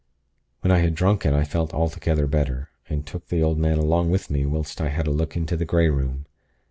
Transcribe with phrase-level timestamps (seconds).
[0.61, 4.09] When I had drunk it I felt altogether better, and took the old man along
[4.09, 6.25] with me whilst I had a look into the Grey Room.